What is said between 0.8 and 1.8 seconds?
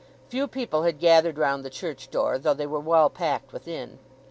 had gathered round the